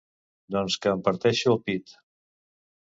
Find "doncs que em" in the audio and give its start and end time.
0.55-1.03